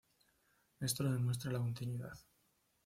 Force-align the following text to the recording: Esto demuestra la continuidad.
Esto 0.79 1.03
demuestra 1.03 1.51
la 1.51 1.59
continuidad. 1.59 2.17